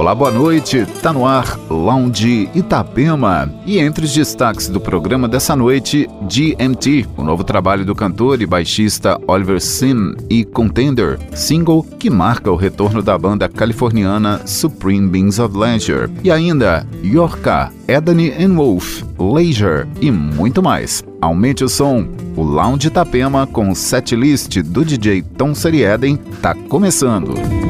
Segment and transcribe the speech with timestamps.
[0.00, 0.86] Olá, boa noite.
[1.02, 3.52] Tá no ar Lounge Itapema.
[3.66, 8.46] E entre os destaques do programa dessa noite, GMT, o novo trabalho do cantor e
[8.46, 15.38] baixista Oliver Sim e Contender, single que marca o retorno da banda californiana Supreme Beings
[15.38, 16.10] of Leisure.
[16.24, 21.04] E ainda Yorka, Edany and Wolf, Leisure e muito mais.
[21.20, 22.08] Aumente o som.
[22.36, 27.69] O Lounge Itapema com setlist do DJ Tom Serieden tá começando.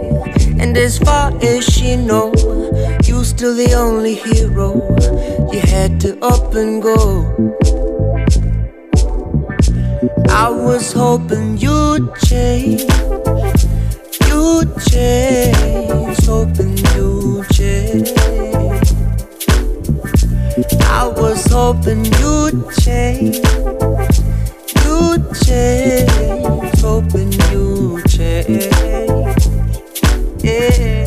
[0.61, 2.31] And as far as she know,
[3.03, 4.75] you're still the only hero.
[5.51, 7.25] You had to up and go.
[10.29, 12.83] I was hoping you'd change,
[14.27, 18.11] you'd change, hoping you'd change.
[20.83, 23.37] I was hoping you'd change,
[24.85, 28.07] you'd change, hoping you'd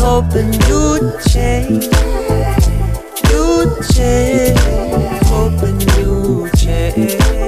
[0.00, 1.84] Hoping you'd change.
[3.30, 4.58] You'd change.
[5.28, 7.39] Hoping you'd change.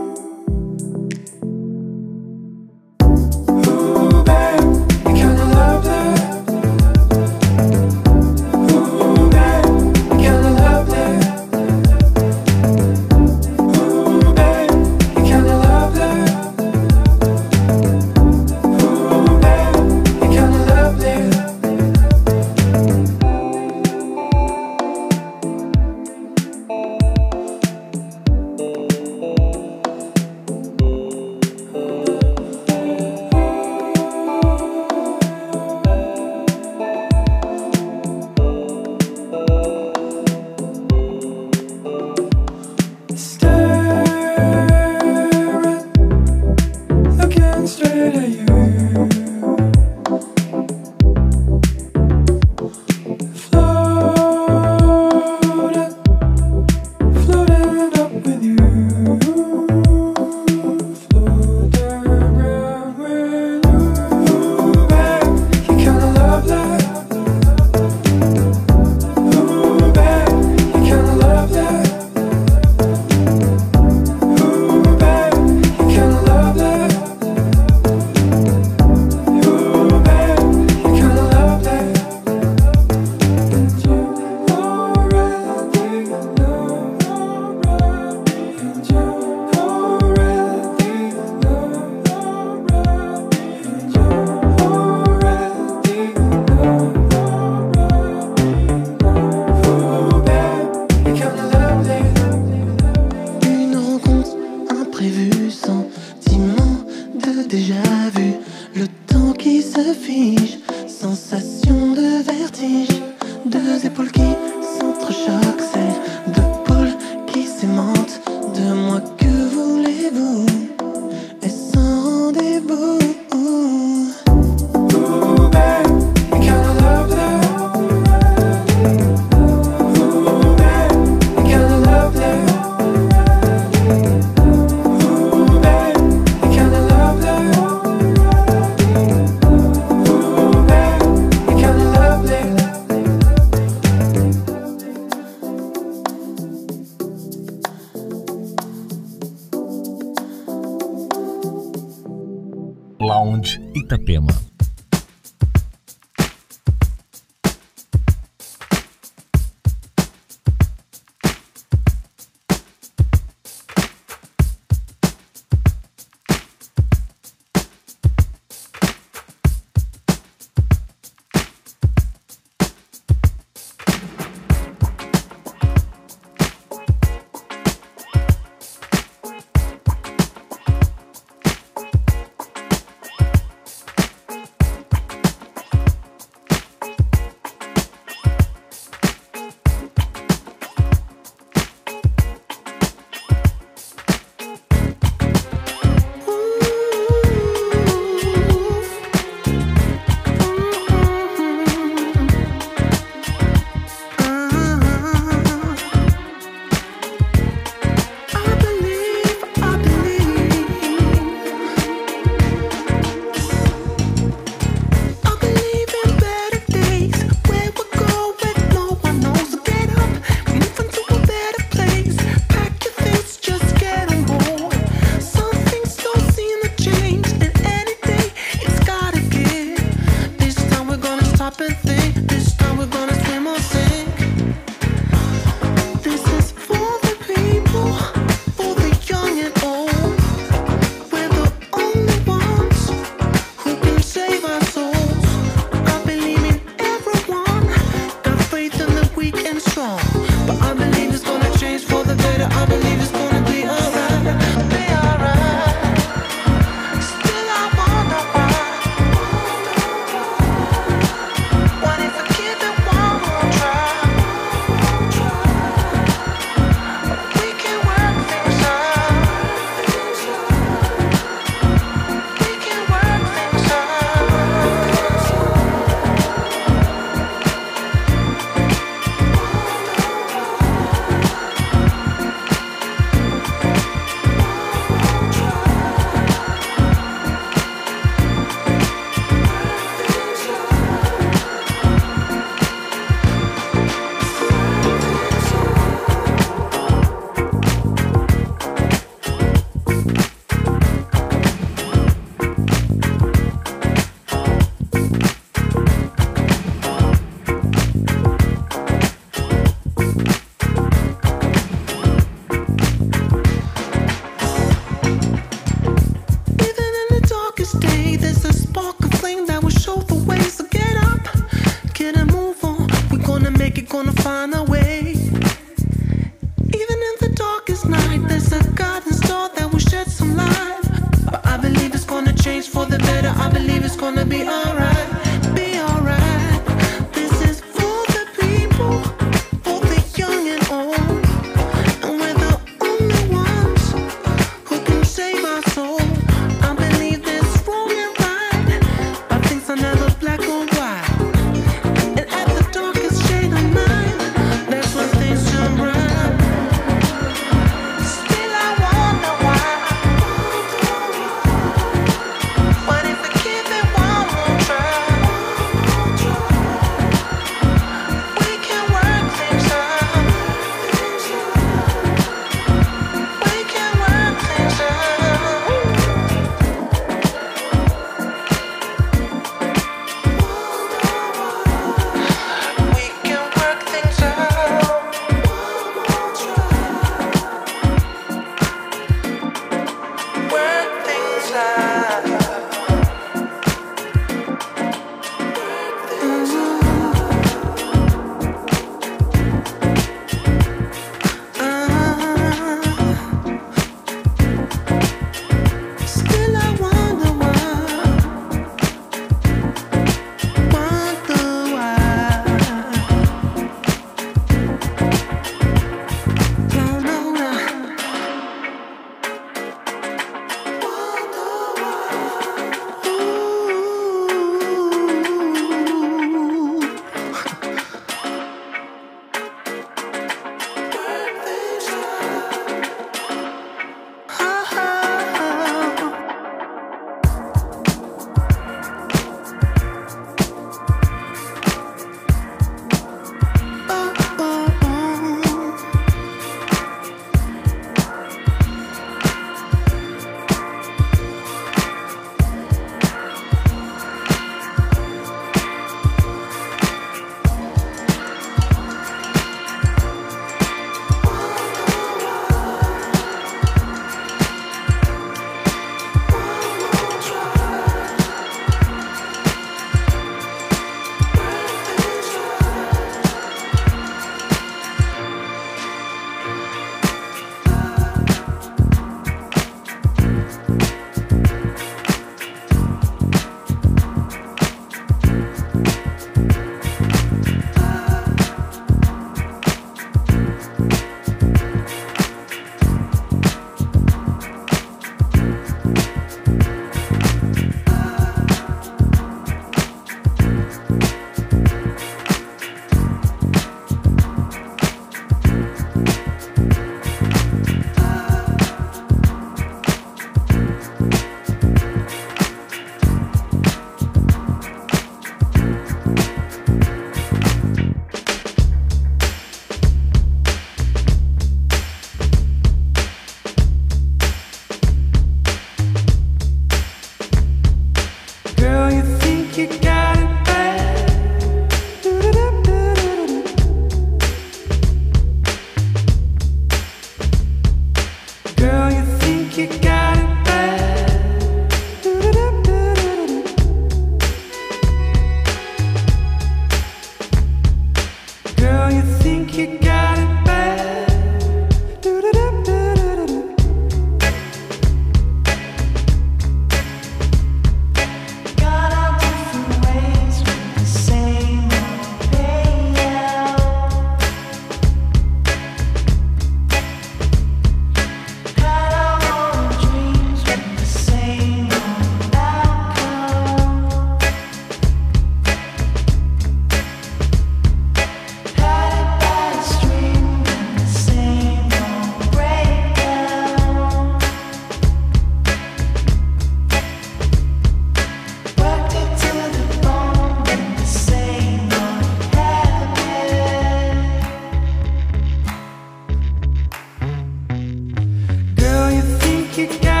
[599.51, 600.00] Kit out.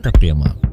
[0.00, 0.69] Itapema.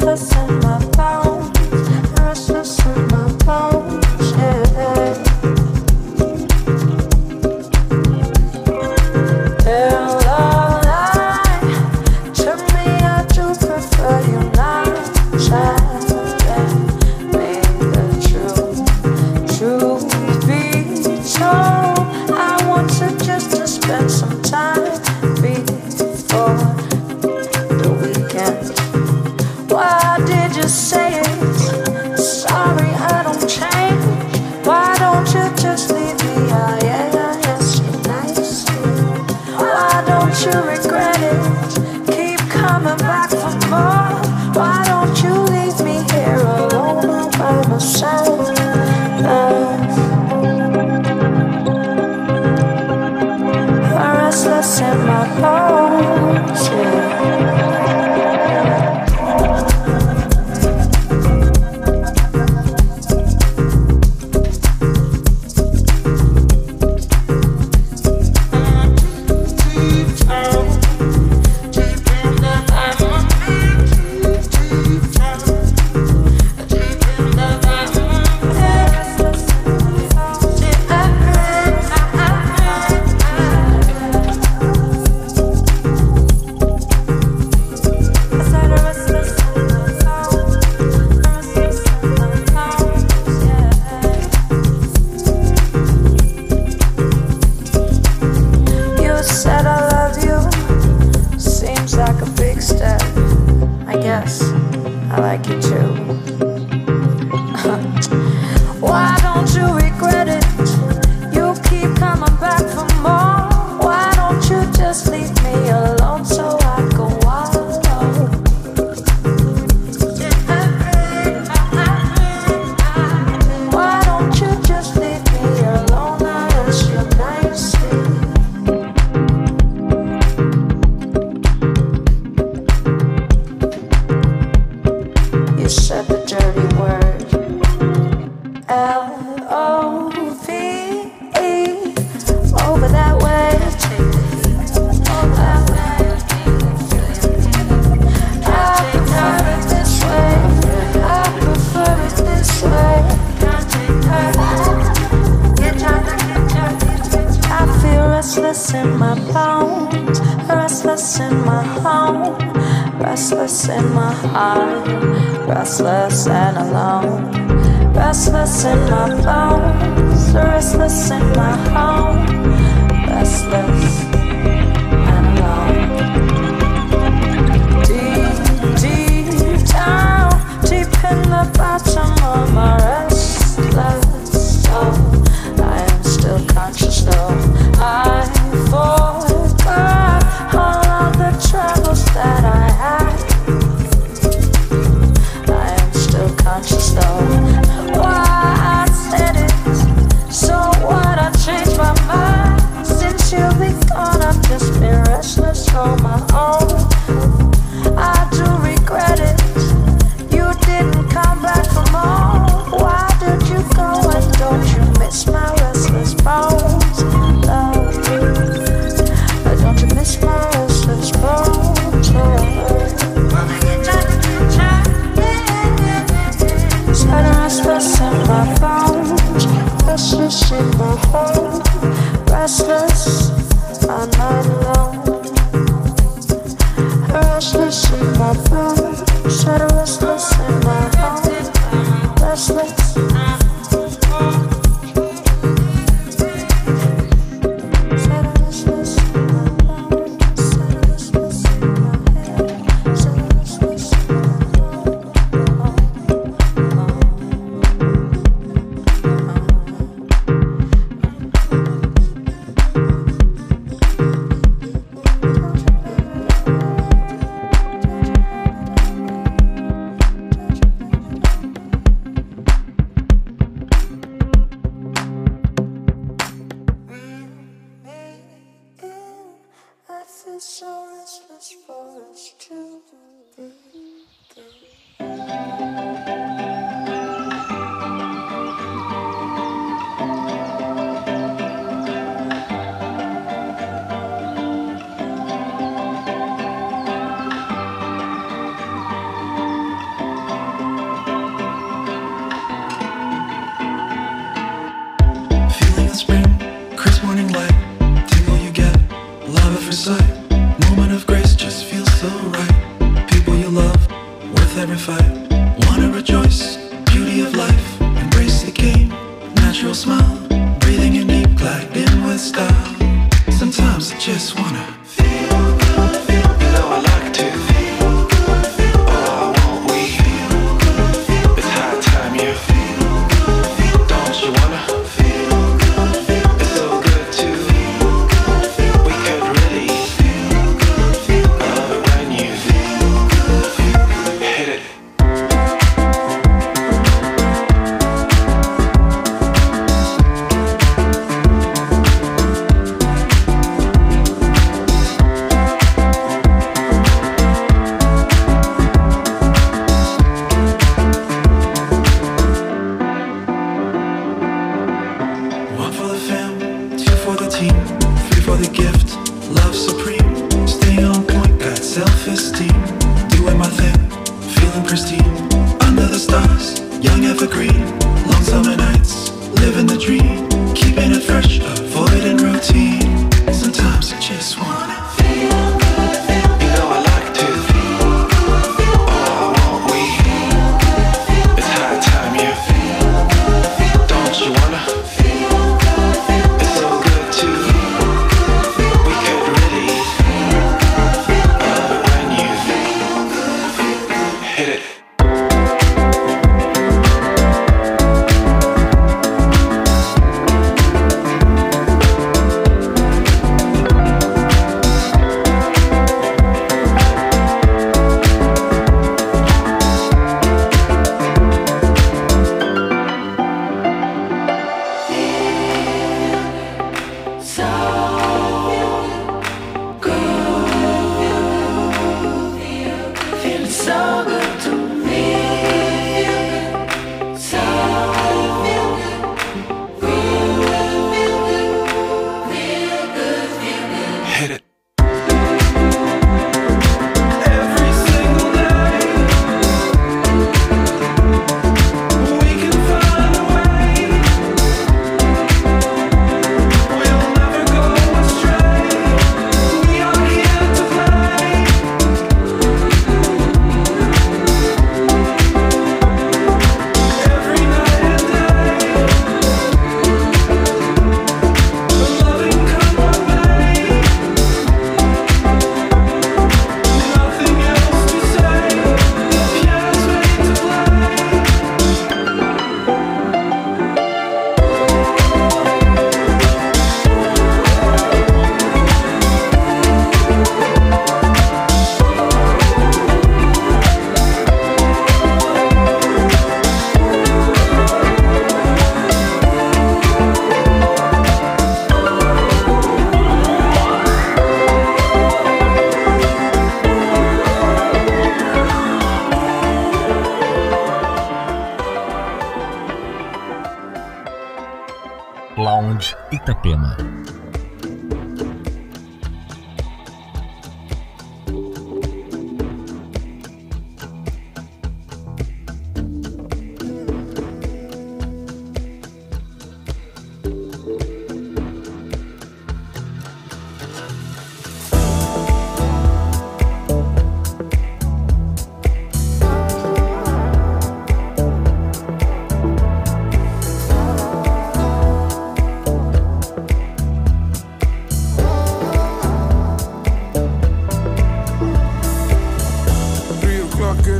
[0.00, 0.59] the sun.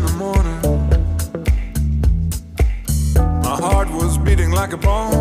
[0.00, 0.60] in the morning.
[3.42, 5.19] My heart was beating like a bomb.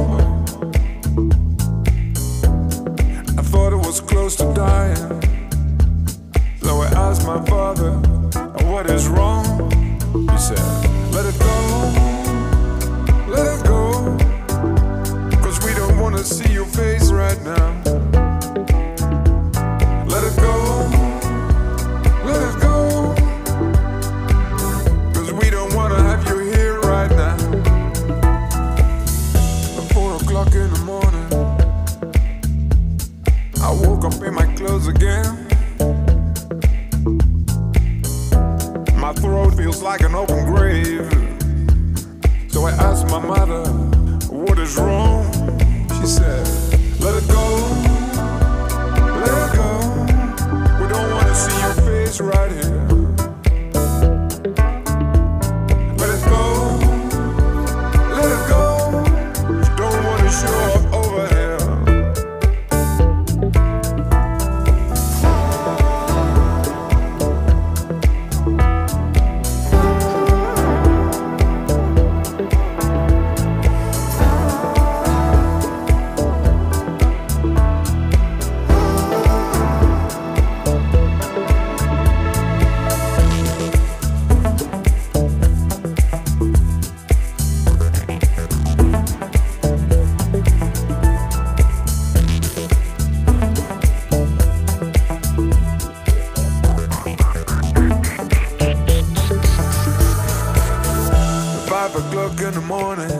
[102.95, 103.11] morning.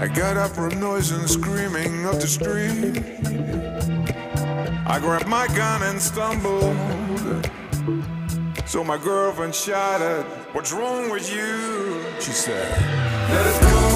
[0.00, 2.96] I got up from noise and screaming up the street.
[4.86, 6.74] I grabbed my gun and stumbled.
[8.64, 12.02] So my girlfriend shouted, What's wrong with you?
[12.18, 12.80] She said,
[13.28, 13.93] Let us go.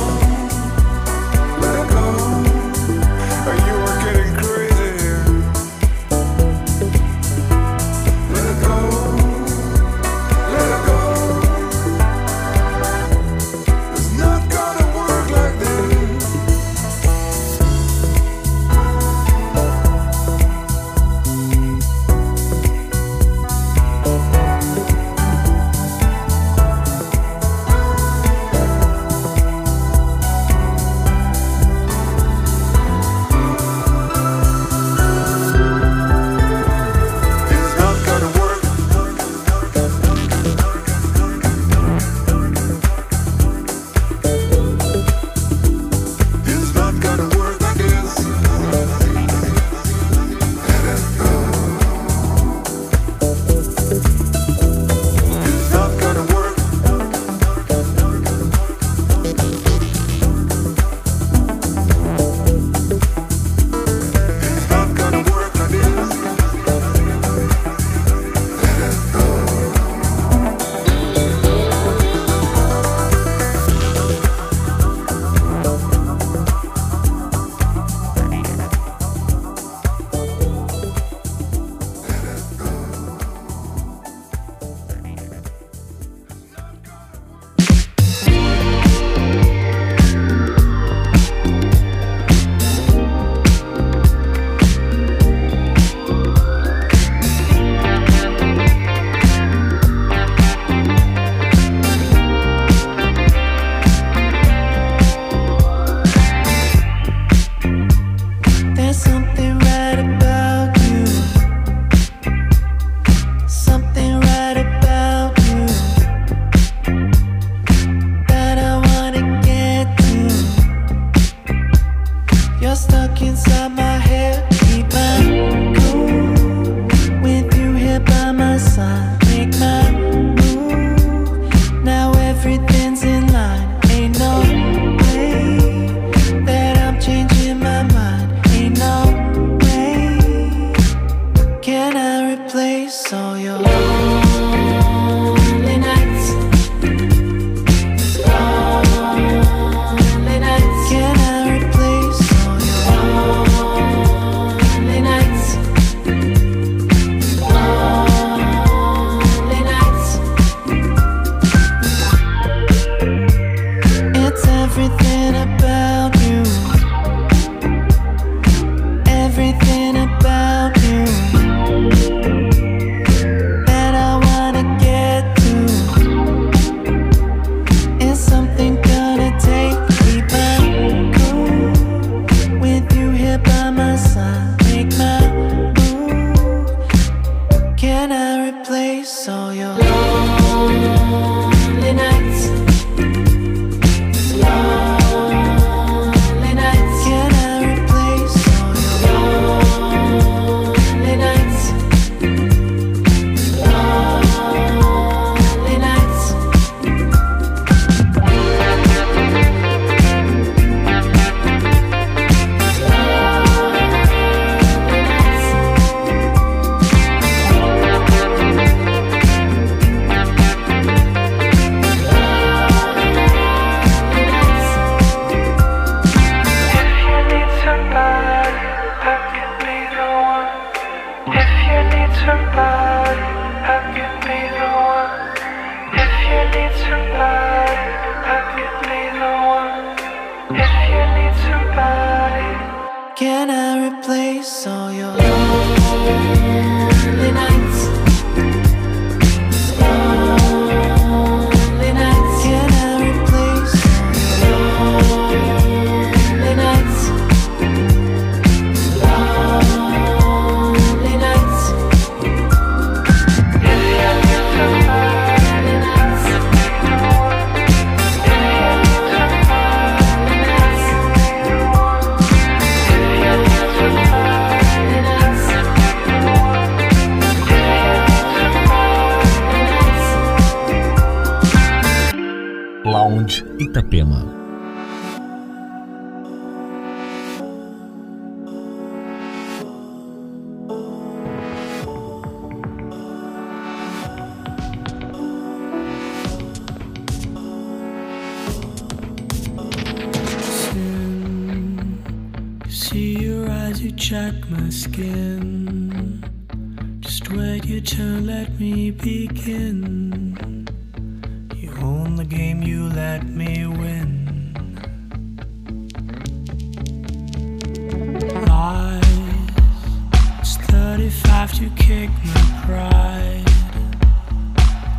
[321.58, 323.44] to kick my pride.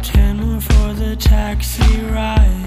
[0.03, 2.58] Ten more for the taxi ride.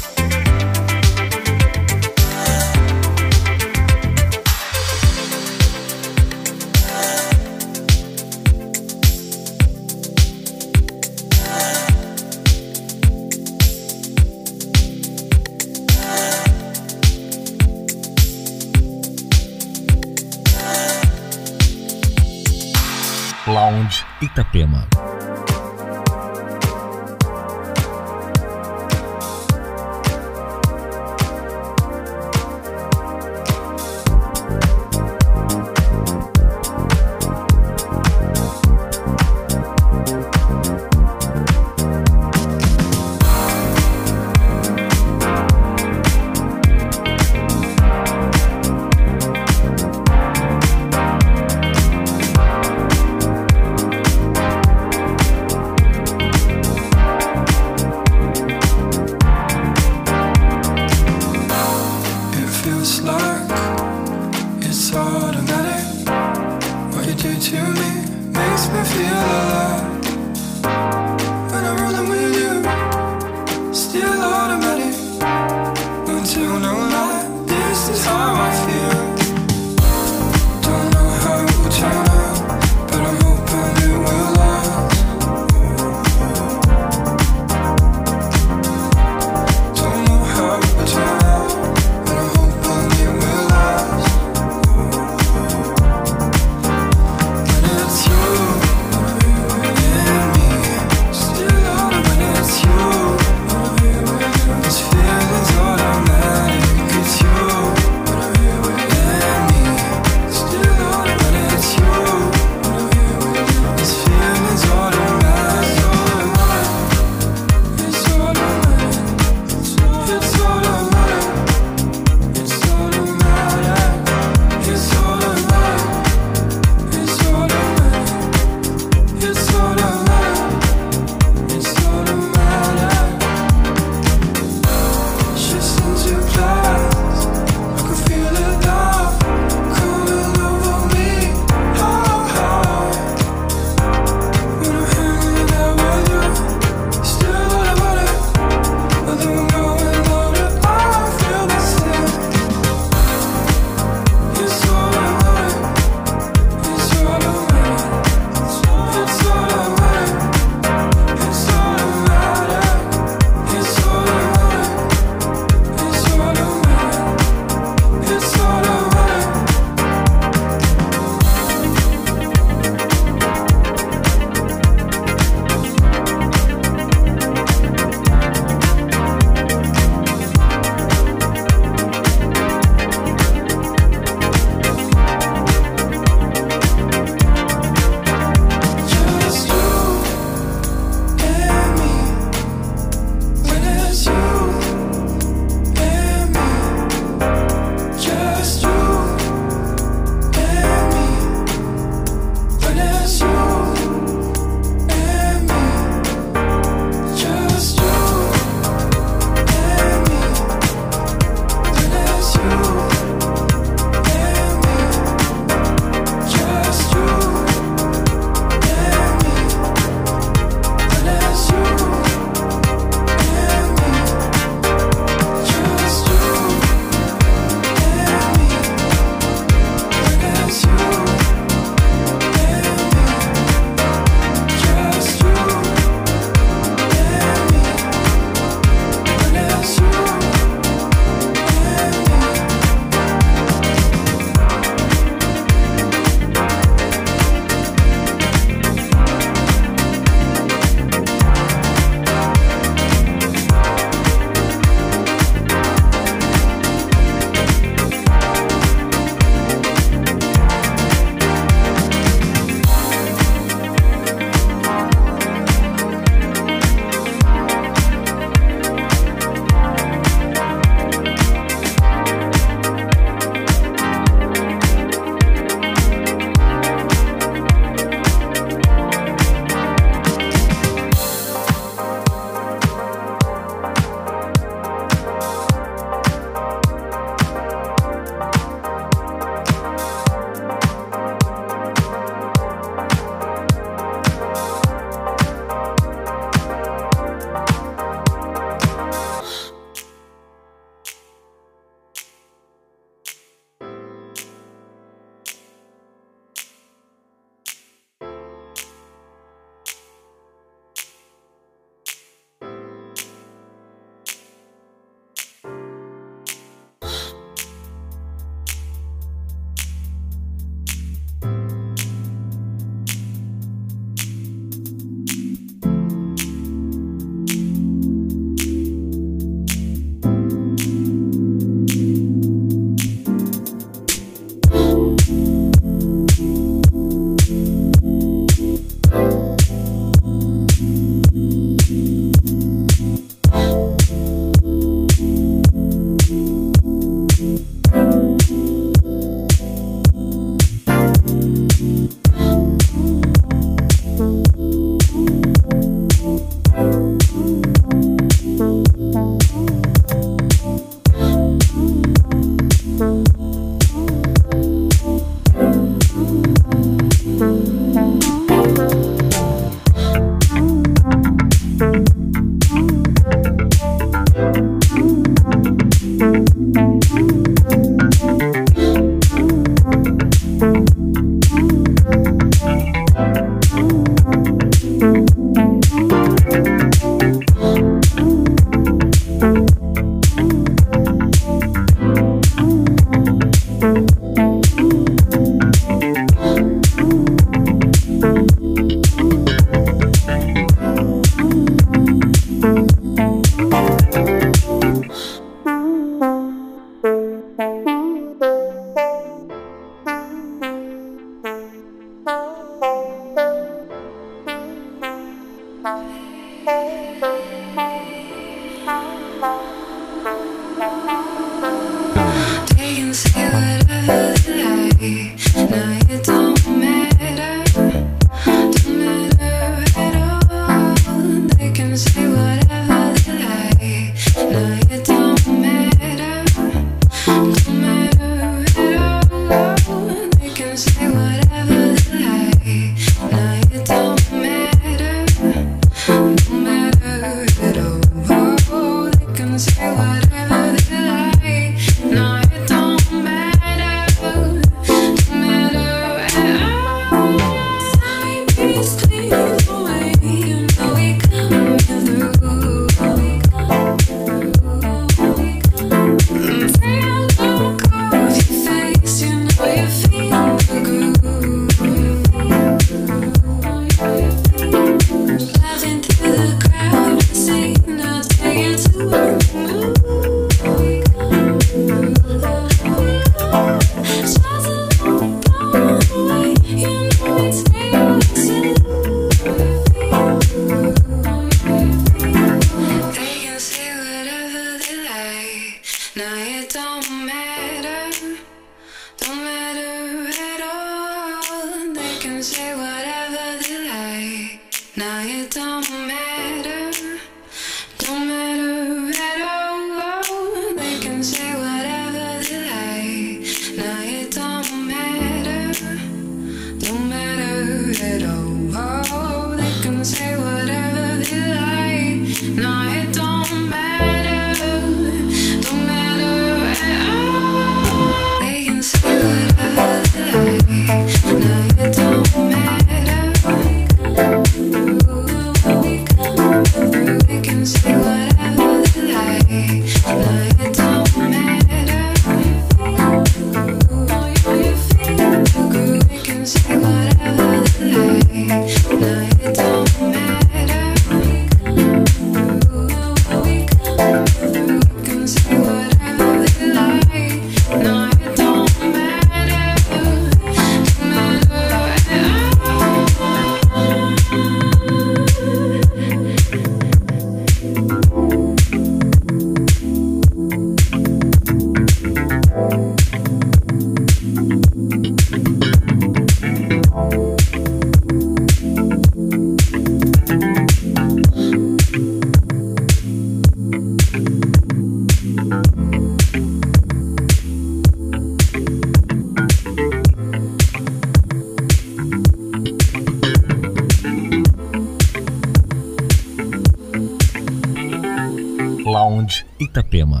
[599.38, 600.00] Itapema.